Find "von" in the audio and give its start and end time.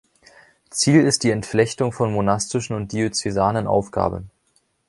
1.91-2.11